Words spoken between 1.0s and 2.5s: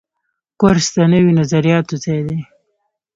نویو نظریاتو ځای دی.